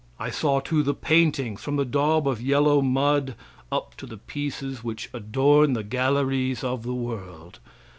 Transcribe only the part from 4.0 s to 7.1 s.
the pieces which adorn the galleries of the